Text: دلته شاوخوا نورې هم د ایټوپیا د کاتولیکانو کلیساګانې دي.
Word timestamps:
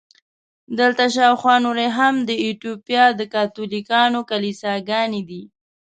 دلته 0.79 1.03
شاوخوا 1.15 1.55
نورې 1.65 1.87
هم 1.97 2.15
د 2.29 2.29
ایټوپیا 2.43 3.05
د 3.19 3.21
کاتولیکانو 3.33 4.19
کلیساګانې 4.29 5.21
دي. 5.29 5.43